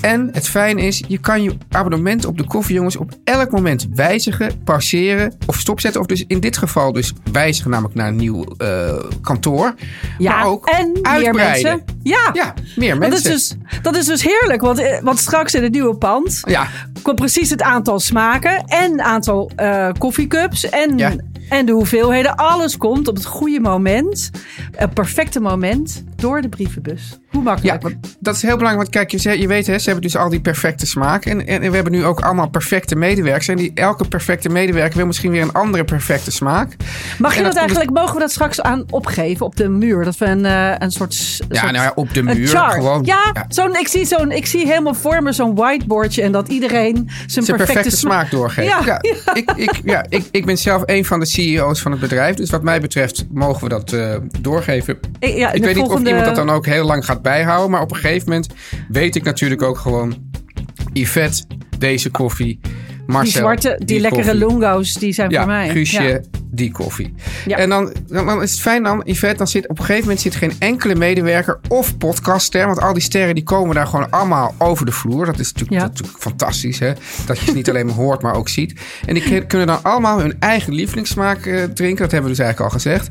[0.00, 4.62] En het fijn is, je kan je abonnement op de koffiejongens op elk moment wijzigen,
[4.64, 6.00] pauzeren of stopzetten.
[6.00, 9.74] Of dus in dit geval dus wijzigen namelijk naar een nieuw eh, kantoor.
[10.18, 11.63] Ja, maar ook en meer uitbreiden.
[11.70, 11.98] Mensen.
[12.02, 13.60] Ja, Ja, meer Dat is, mensen.
[13.68, 16.66] dus, dat is dus heerlijk, want, eh, want straks in het nieuwe pand Ja,
[17.02, 21.12] komt precies het aantal smaken en aantal eh koffiecups en, Ja.
[21.48, 22.34] en de hoeveelheden.
[22.36, 24.30] Alles komt op het goede moment,
[24.76, 27.18] het perfecte moment, door de brievenbus.
[27.30, 27.82] Hoe ja makkelijk.
[27.82, 28.92] want dat is heel belangrijk.
[28.92, 31.24] Want kijk, je, weet, hè, ze hebben dus al die perfecte smaak.
[31.24, 33.48] En, en, en we hebben nu ook allemaal perfecte medewerkers.
[33.48, 36.76] En die, elke perfecte medewerker wil misschien weer een andere perfecte smaak.
[37.18, 40.04] Mag je dat, eigenlijk, mogen we dat straks aan opgeven op de muur?
[40.04, 41.14] Dat we een, eh, een soort...
[41.14, 43.04] Ja, soort- nou ja, op de muur gewoon.
[43.04, 43.44] Ja, Ja.
[43.48, 47.08] Zo'n, ik, zie zo'n, ik zie helemaal voor me zo'n whiteboardje en dat iedereen zijn,
[47.44, 48.68] Zijn perfecte, perfecte sma- smaak doorgeeft.
[48.68, 49.00] Ja, Ja,
[49.34, 52.36] Ik, ik, ja ik, ik ben zelf een van de CEO's van het bedrijf.
[52.36, 54.98] Dus wat mij betreft mogen we dat eh, doorgeven.
[55.18, 57.70] Ik- ja, ik weet niet volgende- iemand dat dan ook heel lang gaat bijhouden.
[57.70, 58.46] Maar op een gegeven moment
[58.88, 60.32] weet ik natuurlijk ook gewoon...
[60.92, 61.44] Yvette,
[61.78, 62.60] deze koffie.
[63.06, 64.46] Marcel, Die zwarte, die, lekkere koffie.
[64.46, 65.68] lungo's, die zijn Ja, voor mij.
[65.68, 66.20] Guusje, Ja.
[66.50, 67.14] die koffie.
[67.46, 67.56] Ja.
[67.56, 70.34] En dan, dan, is het fijn dan, Yvette, dan zit op een gegeven moment zit
[70.34, 74.86] geen enkele medewerker of podcastster, want al die sterren die komen daar gewoon allemaal over
[74.86, 75.26] de vloer.
[75.26, 76.92] Dat is natuurlijk, dat is natuurlijk fantastisch, hè?
[77.26, 78.80] Dat je ze niet alleen maar hoort, maar ook ziet.
[79.06, 82.02] En die kun- kunnen dan allemaal hun eigen lievelingssmaak eh, drinken.
[82.02, 83.08] Dat hebben we dus eigenlijk al gezegd.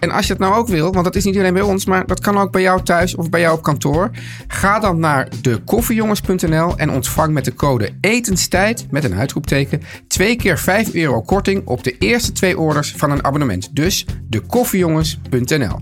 [0.00, 2.06] En als je het nou ook wil, want dat is niet alleen bij ons, maar
[2.06, 4.10] dat kan ook bij jou thuis of bij jou op kantoor.
[4.46, 10.58] Ga dan naar dekoffiejongens.nl en ontvang met de code etenstijd met een uitroepteken twee keer
[10.58, 13.76] 5 euro korting op de eerste twee orders van een abonnement.
[13.76, 15.78] Dus dekoffiejongens.nl.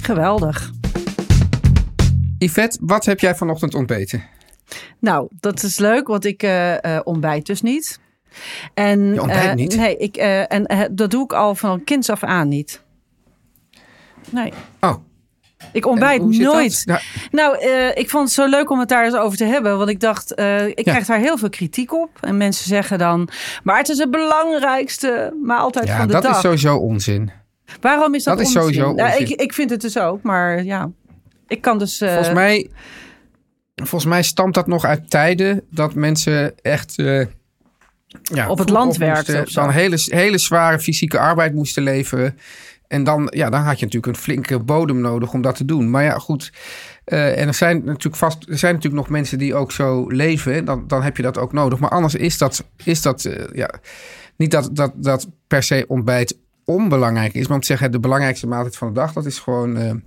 [0.00, 0.70] Geweldig.
[2.38, 4.22] Yvette, wat heb jij vanochtend ontbeten?
[4.98, 8.00] Nou, dat is leuk, want ik eh, eh, ontbijt dus niet.
[8.74, 9.76] En, Je ontbijt eh, niet?
[9.76, 12.81] Nee, ik, en dat doe ik al van kinds af aan niet.
[14.30, 14.94] Nee, Oh,
[15.72, 16.30] ik ontbijt dat?
[16.30, 16.82] nooit.
[16.86, 19.78] Nou, Nou, eh, ik vond het zo leuk om het daar eens over te hebben.
[19.78, 22.10] Want ik dacht, eh, ik krijg daar heel veel kritiek op.
[22.20, 23.28] En mensen zeggen dan,
[23.62, 26.34] maar het is het belangrijkste maaltijd ja, van de dat dag.
[26.34, 27.30] is sowieso onzin.
[27.80, 28.62] Waarom is dat, dat is onzin?
[28.72, 29.32] sowieso Nou, onzin.
[29.32, 30.90] ik, ik vind het dus ook, maar ja.
[31.48, 32.00] Ik kan dus...
[32.00, 32.70] eh, Volgens mij,
[33.74, 36.94] volgens mij stamt dat nog uit tijden dat mensen echt
[38.22, 39.46] ja, Op het land werkten.
[39.52, 42.38] Dan hele, hele zware fysieke arbeid moesten leveren.
[42.92, 45.90] En dan, ja, dan had je natuurlijk een flinke bodem nodig om dat te doen.
[45.90, 46.52] Maar ja, goed.
[47.04, 50.64] eh, en er zijn natuurlijk vast, er zijn natuurlijk nog mensen die ook zo leven.
[50.64, 51.78] Dan, dan heb je dat ook nodig.
[51.78, 53.70] Maar anders is dat, is dat eh, ja,
[54.36, 57.46] niet dat, dat, dat per se ontbijt onbelangrijk is.
[57.46, 60.02] Maar om te zeggen, de belangrijkste maaltijd van de dag, dat is gewoon.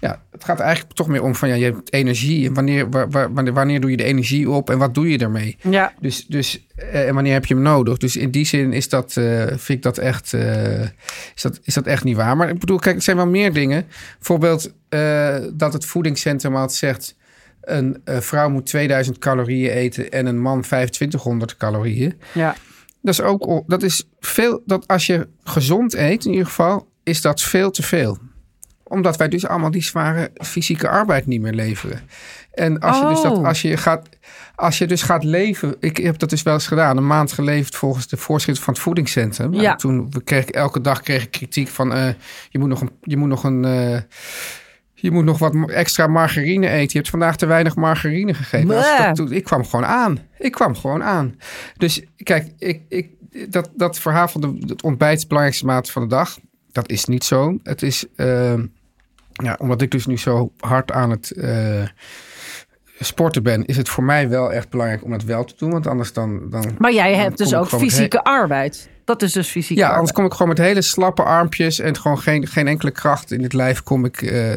[0.00, 2.46] Ja, het gaat eigenlijk toch meer om van ja, je hebt energie.
[2.48, 5.18] En wanneer, wa- wa- wanneer, wanneer doe je de energie op en wat doe je
[5.18, 5.56] ermee?
[5.70, 7.96] ja, Dus, dus eh, en wanneer heb je hem nodig?
[7.98, 10.80] Dus in die zin is dat, eh, vind ik dat echt, eh,
[11.34, 12.36] is, dat, is dat echt niet waar.
[12.36, 13.86] Maar ik bedoel, kijk, er zijn wel meer dingen.
[14.18, 14.72] Bijvoorbeeld
[15.52, 17.16] dat het voedingscentrum altijd zegt...
[17.60, 22.14] een vrouw moet 2000 calorieën eten en een man 2500 calorieën.
[22.32, 22.54] ja.
[23.02, 24.62] Dat is ook dat is veel.
[24.66, 28.18] Dat als je gezond eet, in ieder geval, is dat veel te veel.
[28.90, 32.00] Omdat wij dus allemaal die zware fysieke arbeid niet meer leveren.
[32.52, 33.46] En als je dus dat, Oh.
[33.46, 34.08] als je gaat,
[34.54, 37.76] als je dus gaat leven, ik heb dat dus wel eens gedaan, een maand geleefd
[37.76, 39.50] volgens de voorschriften van het voedingscentrum.
[39.50, 39.76] Nou, Ja.
[39.76, 42.08] toen we kreeg ik elke dag kreeg ik kritiek van, eh,
[42.48, 43.64] je moet nog een, je moet nog een.
[43.64, 43.98] eh,
[44.94, 46.88] je moet nog wat extra margarine eten.
[46.90, 48.76] Je hebt vandaag te weinig margarine gegeten.
[48.76, 49.06] Als ik, Bleh.
[49.06, 50.18] dat doe- ik kwam gewoon aan.
[50.38, 51.34] Ik kwam gewoon aan.
[51.76, 53.08] Dus kijk, ik, ik,
[53.48, 56.38] dat, dat verhaal van de, het ontbijt is de belangrijkste maat van de dag.
[56.72, 57.58] Dat is niet zo.
[57.62, 58.64] Het is, ehm,
[59.42, 61.82] ja, omdat ik dus nu zo hard aan het eh,
[63.00, 65.70] sporten ben, is het voor mij wel echt belangrijk om dat wel te doen.
[65.70, 66.50] Want anders dan.
[66.50, 68.88] dan Maar jij dan hebt dus ook fysieke arbeid.
[69.04, 69.98] Dat is dus fysieke ja, arbeid.
[69.98, 73.42] anders kom ik gewoon met hele slappe armpjes en gewoon geen, geen enkele kracht in
[73.42, 74.22] het lijf kom ik.
[74.22, 74.54] eh,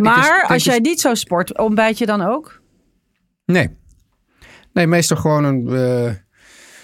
[0.00, 2.60] maar dus als jij dus- niet zo sport, ontbijt je dan ook?
[3.44, 3.76] Nee.
[4.72, 5.68] Nee, meestal gewoon een.
[5.68, 6.06] eh,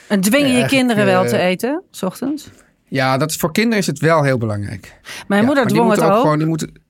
[0.08, 2.50] En dwingen je kinderen wel te eten, s ochtends?
[2.88, 5.00] ja, dat is, voor kinderen is het wel heel belangrijk.
[5.28, 6.20] Mijn Ja, moeder dwong het moeten ook.
[6.20, 6.82] Gewoon, die moeten,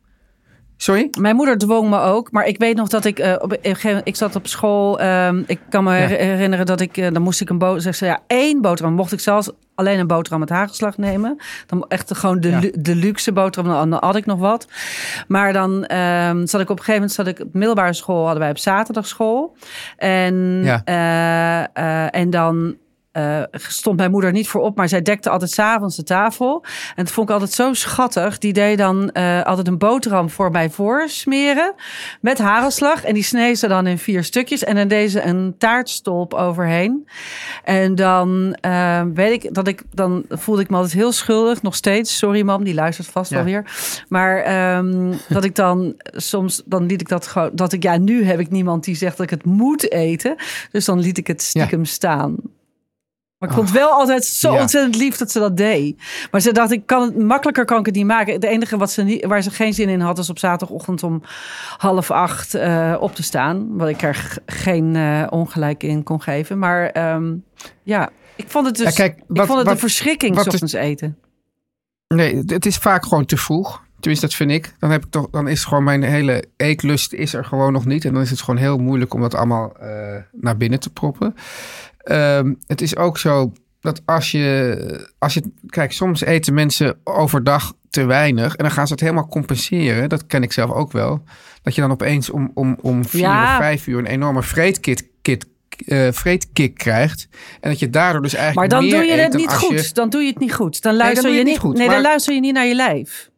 [0.82, 1.08] sorry?
[1.18, 3.88] Mijn moeder dwong me ook, maar ik weet nog dat ik eh, op een gegeven
[3.88, 5.00] moment, ik zat op school.
[5.00, 6.06] ehm, ik kan me Ja.
[6.06, 8.94] herinneren dat ik, eh, dan moest ik een boterham, zeg ze ja, één boterham.
[8.94, 12.60] Mocht ik zelfs alleen een boterham met hagelslag nemen, dan echt gewoon de, Ja.
[12.78, 14.66] de luxe boterham, dan, had ik nog wat.
[15.28, 18.40] Maar dan ehm, zat ik op een gegeven moment, zat ik op middelbare school, hadden
[18.40, 19.56] wij op zaterdag school.
[19.96, 20.82] En, Ja.
[21.74, 22.76] eh, en dan
[23.12, 26.64] eh, stond mijn moeder niet voor op, maar zij dekte altijd s'avonds de tafel.
[26.96, 28.38] En dat vond ik altijd zo schattig.
[28.38, 31.74] Die deed dan eh, altijd een boterham voor mij voorsmeren
[32.20, 33.04] met hagelslag.
[33.04, 34.64] En die sneed ze dan in vier stukjes.
[34.64, 37.08] En dan deed ze een taartstolp overheen.
[37.64, 41.62] En dan eh, weet ik dat ik, dan voelde ik me altijd heel schuldig.
[41.62, 42.18] Nog steeds.
[42.18, 43.38] Sorry mam, die luistert vast Ja.
[43.38, 43.64] alweer.
[44.08, 48.24] Maar ehm, dat ik dan soms, dan liet ik dat gewoon, dat ik, ja, nu
[48.24, 50.34] heb ik niemand die zegt dat ik het moet eten.
[50.70, 52.36] Dus dan liet ik het stiekem staan.
[53.40, 54.60] Maar ik vond het wel altijd zo Ja.
[54.60, 56.02] ontzettend lief dat ze dat deed.
[56.30, 58.32] Maar ze dacht, ik kan het makkelijker kan ik het niet maken.
[58.32, 61.22] Het enige wat ze niet, waar ze geen zin in had, was op zaterdagochtend om
[61.76, 63.76] half acht eh, op te staan.
[63.76, 66.58] Wat ik er geen eh, ongelijk in kon geven.
[66.58, 67.34] Maar ehm,
[67.82, 68.86] ja, ik vond het dus.
[68.86, 71.16] Ja, kijk, ik vond het wat- een verschrikking, wat s is- ochtends eten.
[72.08, 73.82] Nee, het- het is vaak gewoon te vroeg.
[74.00, 74.74] Tenminste, dat vind ik.
[74.78, 78.04] Dan, heb ik toch, dan is gewoon mijn hele eetlust is er gewoon nog niet.
[78.04, 79.88] En dan is het gewoon heel moeilijk om dat allemaal eh,
[80.32, 81.34] naar binnen te proppen.
[82.10, 85.42] Ehm, het is ook zo dat als je, als je...
[85.66, 88.54] Kijk, soms eten mensen overdag te weinig.
[88.56, 90.08] En dan gaan ze het helemaal compenseren.
[90.08, 91.22] Dat ken ik zelf ook wel.
[91.62, 93.50] Dat je dan opeens om, om, om vier Ja.
[93.52, 95.08] of vijf uur een enorme vreetkit...
[95.22, 95.46] Kit,
[95.86, 97.28] eh, vreetkick krijgt.
[97.60, 99.86] En dat je daardoor dus Maar eigenlijk dan meer doe je het dan niet goed.
[99.86, 100.82] je- Dan doe je het niet goed.
[100.82, 101.58] Dan dan luister je niet.
[101.58, 103.30] goed, nee, dan maar- luister je niet naar je lijf.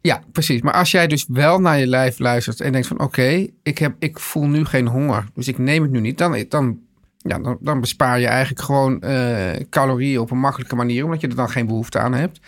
[0.00, 0.60] Ja, precies.
[0.62, 3.22] Maar als jij dus wel naar je lijf luistert en denkt van oké,
[3.62, 6.78] ik ik, ik voel nu geen honger, dus ik neem het nu niet, dan, dan,
[7.22, 11.28] ja, dan, dan bespaar je eigenlijk gewoon eh, calorieën op een makkelijke manier, omdat je
[11.28, 12.40] er dan geen behoefte aan hebt.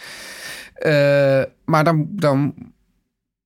[0.74, 2.54] Eh, maar dan, dan,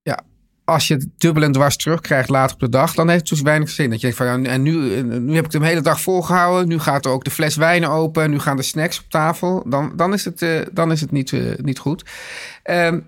[0.02, 0.18] ja,
[0.64, 3.40] als je het dubbel en dwars terugkrijgt later op de dag, dan heeft het dus
[3.40, 3.90] weinig zin.
[3.90, 6.68] Dat je denkt van, ja, en nu, nu heb ik de hele dag volgehouden.
[6.68, 8.30] Nu gaat er ook de fles wijn open.
[8.30, 9.62] Nu gaan de snacks op tafel.
[9.66, 12.04] Dan, dan is het, eh, dan is het niet, niet goed.
[12.62, 13.00] Ehm,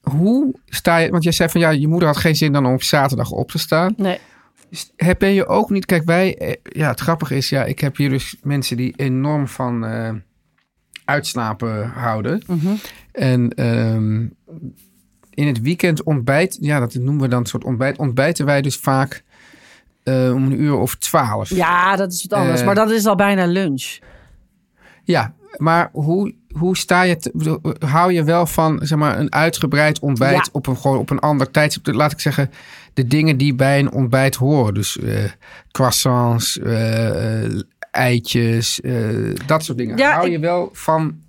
[0.00, 2.72] hoe sta je, want jij zei van ja, je moeder had geen zin dan om
[2.72, 3.94] op zaterdag op te staan.
[3.96, 4.18] Nee.
[4.96, 7.96] Heb ben je ook niet, kijk wij, eh, ja het grappige is, ja ik heb
[7.96, 10.10] hier dus mensen die enorm van eh,
[11.04, 12.42] uitslapen houden.
[13.12, 14.20] En ehm,
[15.30, 18.76] in het weekend ontbijt, ja dat noemen we dan een soort ontbijt, ontbijten wij dus
[18.76, 19.22] vaak
[20.02, 21.48] eh, om een uur of twaalf.
[21.48, 22.64] Ja, dat is wat anders.
[22.64, 23.98] Maar dat is al bijna lunch.
[25.04, 29.98] Ja, maar hoe, hoe sta je, te- hou je wel van zeg maar, een uitgebreid
[29.98, 30.44] ontbijt Ja.
[30.52, 31.86] op, een, gewoon op een ander tijdstip?
[31.94, 32.50] Laat ik zeggen,
[32.94, 34.74] de dingen die bij een ontbijt horen.
[34.74, 35.24] Dus eh,
[35.70, 38.80] croissants, eh, eh, eitjes,
[39.46, 39.96] dat soort dingen.
[39.96, 41.22] Ja, hou ik- je wel van...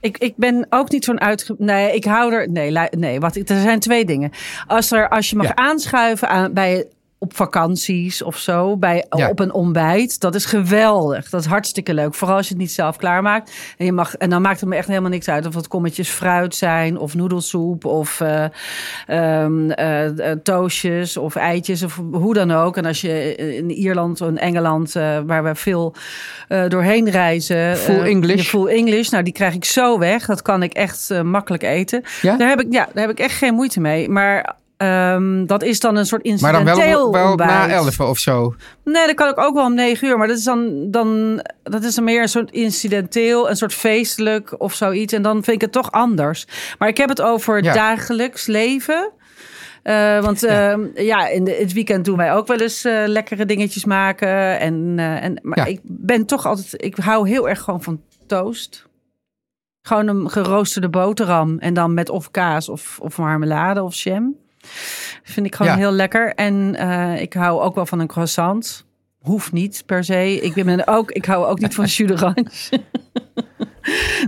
[0.00, 1.54] Ik, ik ben ook niet zo'n uitge...
[1.58, 2.50] Nee, ik hou er...
[2.50, 4.30] Nee, nee wat, er zijn twee dingen.
[4.66, 5.54] Als, er, als je mag Ja.
[5.54, 6.86] aanschuiven aan, bij,
[7.24, 9.28] op vakanties of zo, bij, Ja.
[9.28, 11.28] op een ontbijt, dat is geweldig.
[11.28, 12.14] Dat is hartstikke leuk.
[12.14, 13.52] Vooral als je het niet zelf klaarmaakt.
[13.78, 16.08] En, je mag, en dan maakt het me echt helemaal niks uit of het kommetjes
[16.08, 18.44] fruit zijn, of noedelsoep, of eh,
[19.06, 22.76] ehm, eh, eh, toastjes, of eitjes, of hoe dan ook.
[22.76, 24.92] En als je in Ierland of in Engeland,
[25.26, 25.94] waar we veel
[26.68, 27.76] doorheen reizen.
[27.76, 28.36] Full English.
[28.36, 30.26] je Full English, nou die krijg ik zo weg.
[30.26, 32.02] Dat kan ik echt makkelijk eten.
[32.22, 32.36] Ja?
[32.36, 34.08] Daar heb ik, ja, daar heb ik echt geen moeite mee.
[34.08, 37.50] Maar ehm, dat is dan een soort Maar dan incidenteel wel, wel ontbijt.
[37.50, 38.54] na elf of zo.
[38.84, 40.18] Nee, dat kan ik ook wel om negen uur.
[40.18, 44.54] Maar dat is dan, dan, dat is dan meer een soort incidenteel, een soort feestelijk
[44.60, 45.12] of zoiets.
[45.12, 46.46] En dan vind ik het toch anders.
[46.78, 47.72] Maar ik heb het over Ja.
[47.74, 49.10] dagelijks leven.
[49.82, 50.78] Eh, want ja.
[50.94, 54.58] ja, in de, het weekend doen wij ook wel eens eh, lekkere dingetjes maken.
[54.58, 55.64] En, eh, en, maar Ja.
[55.64, 58.86] ik ben toch altijd, ik hou heel erg gewoon van toast.
[59.82, 61.58] Gewoon een geroosterde boterham.
[61.58, 64.34] En dan met of kaas of, of marmelade of jam.
[65.22, 65.78] Vind ik gewoon Ja.
[65.78, 66.34] heel lekker.
[66.34, 68.84] En eh, ik hou ook wel van een croissant.
[69.18, 70.40] Hoeft niet per se.
[70.40, 72.44] Ik, ben ook, ik hou ook niet van jus d'orange.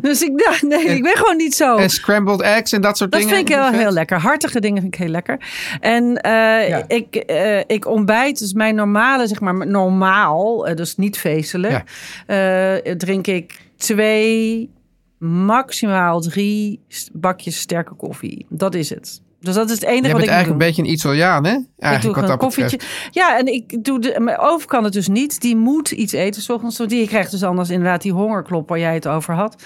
[0.00, 1.76] dus ik, dacht, nee, ik ben gewoon niet zo.
[1.76, 3.10] En scrambled eggs en dat soort.
[3.12, 3.36] Dat dingen.
[3.36, 3.74] vind ik Vet.
[3.76, 4.18] heel lekker.
[4.20, 5.38] Hartige dingen vind ik heel lekker.
[5.80, 6.84] En eh, Ja.
[6.88, 11.82] ik, eh, ik ontbijt, dus mijn normale, zeg maar, normaal, dus niet feestelijk,
[12.96, 14.70] drink ik twee,
[15.18, 16.80] maximaal drie
[17.12, 18.46] bakjes sterke koffie.
[18.48, 19.20] Dat is het.
[19.46, 20.52] Dus dat is het enige wat ik eigenlijk doe.
[20.52, 21.52] een beetje een Italiaan, hè?
[21.52, 22.76] Ik doe Eigenlijk wat een dat koffietje.
[22.76, 23.14] betreft.
[23.14, 25.40] Ja, en ik doe de, mijn over kan het dus niet.
[25.40, 26.42] Die moet iets eten.
[26.42, 29.62] S ochtends, want die krijgt dus anders inderdaad die hongerklop waar jij het over had.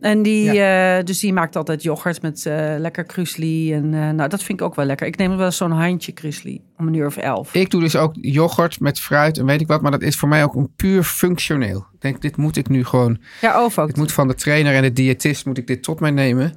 [0.00, 3.72] En die, eh, dus die maakt altijd yoghurt met eh, lekker krusli.
[3.72, 5.06] En eh, nou, dat vind ik ook wel lekker.
[5.06, 7.54] Ik neem wel zo'n handje krusli om een uur of elf.
[7.54, 9.82] Ik doe dus ook yoghurt met fruit en weet ik wat.
[9.82, 11.78] Maar dat is voor mij ook een puur functioneel.
[11.78, 13.18] Ik denk, dit moet ik nu gewoon...
[13.40, 13.88] Ja, Oof ook.
[13.88, 16.52] Het moet van de trainer en de diëtist moet ik dit tot mij nemen.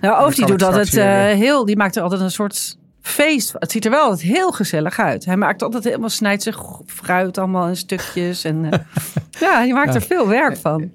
[0.00, 2.78] Nou, Oof die doet altijd straks weer, eh, heel, die maakt er altijd een soort
[3.02, 3.52] feest.
[3.58, 5.24] Het ziet er wel altijd heel gezellig uit.
[5.24, 8.44] Hij maakt altijd helemaal, snijdt zich fruit allemaal in stukjes.
[8.44, 8.78] En eh,
[9.46, 10.92] ja, je maakt er veel werk van.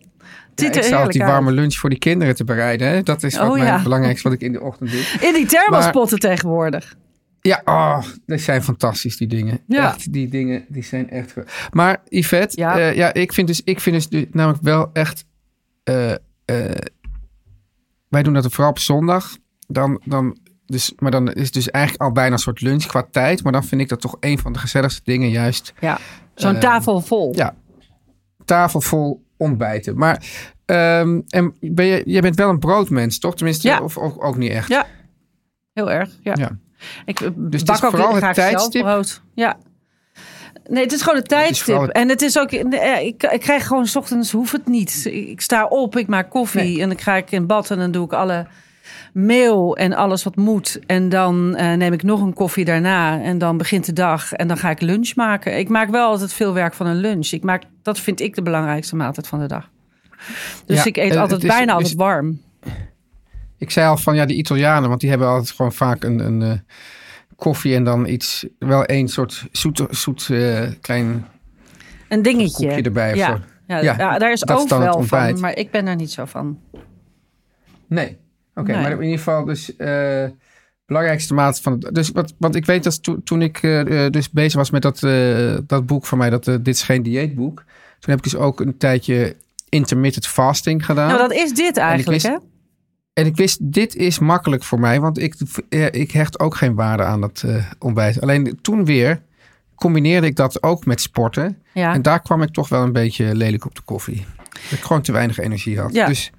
[0.55, 1.31] Ja, ik die uit.
[1.31, 2.87] warme lunch voor die kinderen te bereiden.
[2.87, 3.03] Hè?
[3.03, 3.83] Dat is wat Oh, mijn ja.
[3.83, 4.99] belangrijkste wat ik in de ochtend doe.
[5.27, 6.95] In die thermospotten tegenwoordig.
[7.47, 9.59] Ja, oh, dat zijn fantastisch die dingen.
[9.67, 9.93] Ja.
[9.93, 11.33] Echt, die dingen die zijn echt.
[11.71, 12.77] Maar Yvette, Ja.
[12.77, 15.25] ja, ja ik vind dus, ik vind dus namelijk wel echt.
[15.83, 16.17] eh, eh,
[18.09, 19.37] wij doen dat vooral op zondag.
[19.67, 23.07] Dan, dan, dus, maar dan is het dus eigenlijk al bijna een soort lunch qua
[23.11, 23.43] tijd.
[23.43, 25.99] Maar dan vind ik dat toch een van de gezelligste dingen, juist Ja,
[26.35, 27.35] zo'n Eh, tafel vol.
[27.35, 27.55] ja,
[28.45, 29.97] tafel vol ontbijten.
[29.97, 30.25] Maar
[30.65, 33.35] ehm, en ben je, jij bent wel een broodmens, toch?
[33.35, 33.79] Tenminste, Ja.
[33.81, 34.67] of, of ook niet echt.
[34.69, 34.85] Ja.
[35.73, 36.33] Heel erg, ja.
[36.37, 36.57] Ja.
[37.05, 38.81] Ik eh, Dus het bak is ook vooral het tijdstip?
[38.83, 39.21] brood.
[39.33, 39.57] Ja.
[40.69, 41.81] Nee, het is gewoon het tijdstip.
[41.81, 45.05] het- En het is ook, ik, ik krijg gewoon 's ochtends, hoeft het niet.
[45.05, 46.81] Ik, sta op, ik maak koffie Nee.
[46.81, 48.47] en dan ga ik in bad en dan doe ik alle
[49.13, 50.79] meel en alles wat moet.
[50.85, 54.47] En dan eh, neem ik nog een koffie daarna en dan begint de dag en
[54.47, 55.57] dan ga ik lunch maken.
[55.57, 57.27] Ik maak wel altijd veel werk van een lunch.
[57.31, 59.69] Ik maak, dat vind ik de belangrijkste maaltijd van de dag.
[60.65, 62.41] Dus Ja, ik eet eh, altijd het is- bijna is- altijd warm.
[63.57, 66.41] Ik zei al van ja, die Italianen, want die hebben altijd gewoon vaak een, een
[66.41, 66.51] eh,
[67.35, 71.25] koffie en dan iets, wel één soort zoet, zoet eh, klein
[72.09, 72.67] Een dingetje.
[72.67, 73.39] koekje erbij of ja.
[73.67, 76.25] Ja, Ja, ja, daar is dat ook wel van, maar ik ben er niet zo
[76.25, 76.59] van.
[77.87, 78.17] Nee.
[78.55, 78.81] Oké, Nee.
[78.81, 80.25] maar in ieder geval dus eh
[80.85, 81.95] belangrijkste maat van het.
[81.95, 83.61] Dus wat, want ik weet dat to- toen ik
[84.11, 84.99] dus bezig was met dat,
[85.67, 87.55] dat boek van mij, dat dit is geen dieetboek.
[87.99, 89.35] Toen heb ik dus ook een tijdje
[89.69, 91.07] intermittent fasting gedaan.
[91.07, 92.37] Nou, dat is dit eigenlijk, wist- hè?
[93.15, 95.35] En ik wist, dit is makkelijk voor mij, want ik,
[95.69, 98.21] eh, ik hecht ook geen waarde aan dat eh, ontbijt.
[98.21, 99.21] Alleen toen weer,
[99.75, 101.57] combineerde ik dat ook met sporten.
[101.73, 101.93] Ja.
[101.93, 104.25] En daar kwam ik toch wel een beetje lelijk op de koffie.
[104.49, 105.93] Dat ik gewoon te weinig energie had.
[105.93, 106.07] Ja.
[106.07, 106.31] Dus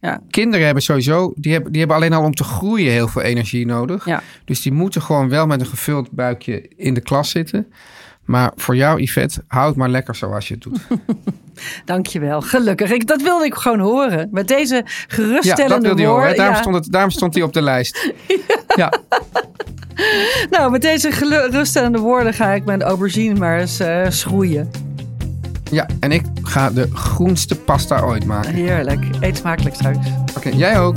[0.00, 0.20] Ja.
[0.30, 3.66] kinderen hebben sowieso, die hebben, die hebben alleen al om te groeien heel veel energie
[3.66, 4.06] nodig.
[4.44, 7.72] Dus die moeten gewoon wel met een gevuld buikje in de klas zitten.
[8.24, 10.80] Maar voor jou, Yvette, houd maar lekker zoals je het doet.
[11.84, 12.40] Dankjewel.
[12.40, 12.90] Gelukkig.
[12.90, 14.28] Ik, dat wilde ik gewoon horen.
[14.32, 16.24] Met deze Ja, geruststellende dat wilde je horen.
[16.26, 16.30] woorden.
[16.30, 16.36] hè?
[16.36, 16.60] Daarom, ja.
[16.62, 18.12] stond het, daarom stond hij op de lijst.
[18.76, 18.92] Ja.
[20.50, 24.70] Nou, met deze geruststellende woorden ga ik mijn aubergine maar eens eh, schroeien.
[25.70, 28.54] ja, en ik ga de groenste pasta ooit maken.
[28.54, 29.04] Heerlijk.
[29.20, 29.98] Eet smakelijk straks.
[30.36, 30.96] Oké, jij ook.